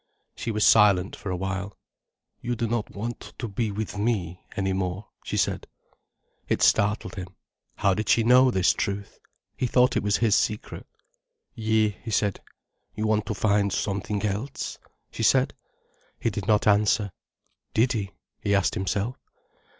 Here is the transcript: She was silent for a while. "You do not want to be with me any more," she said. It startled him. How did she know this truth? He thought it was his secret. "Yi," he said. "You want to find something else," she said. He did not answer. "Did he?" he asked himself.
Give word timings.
She 0.35 0.49
was 0.49 0.65
silent 0.65 1.15
for 1.15 1.29
a 1.29 1.35
while. 1.35 1.77
"You 2.41 2.55
do 2.55 2.67
not 2.67 2.89
want 2.89 3.33
to 3.37 3.47
be 3.47 3.69
with 3.69 3.99
me 3.99 4.43
any 4.57 4.73
more," 4.73 5.09
she 5.23 5.37
said. 5.37 5.67
It 6.47 6.63
startled 6.63 7.13
him. 7.13 7.35
How 7.75 7.93
did 7.93 8.09
she 8.09 8.23
know 8.23 8.49
this 8.49 8.73
truth? 8.73 9.19
He 9.55 9.67
thought 9.67 9.95
it 9.95 10.01
was 10.01 10.17
his 10.17 10.35
secret. 10.35 10.87
"Yi," 11.53 11.89
he 12.03 12.09
said. 12.09 12.41
"You 12.95 13.05
want 13.05 13.27
to 13.27 13.35
find 13.35 13.71
something 13.71 14.23
else," 14.25 14.79
she 15.11 15.21
said. 15.21 15.53
He 16.19 16.31
did 16.31 16.47
not 16.47 16.65
answer. 16.65 17.11
"Did 17.75 17.91
he?" 17.93 18.09
he 18.39 18.55
asked 18.55 18.73
himself. 18.73 19.17